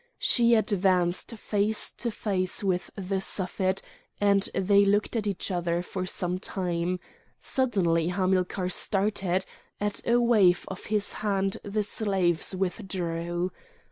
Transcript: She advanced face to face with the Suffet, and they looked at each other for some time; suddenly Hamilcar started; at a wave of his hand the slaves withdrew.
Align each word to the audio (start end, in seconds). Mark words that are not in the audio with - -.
She 0.17 0.55
advanced 0.55 1.29
face 1.33 1.91
to 1.91 2.09
face 2.09 2.63
with 2.63 2.89
the 2.95 3.21
Suffet, 3.21 3.83
and 4.19 4.49
they 4.55 4.83
looked 4.83 5.15
at 5.15 5.27
each 5.27 5.51
other 5.51 5.83
for 5.83 6.07
some 6.07 6.39
time; 6.39 6.99
suddenly 7.39 8.07
Hamilcar 8.07 8.69
started; 8.69 9.45
at 9.79 10.01
a 10.07 10.19
wave 10.19 10.65
of 10.69 10.85
his 10.85 11.11
hand 11.11 11.57
the 11.63 11.83
slaves 11.83 12.55
withdrew. 12.55 13.51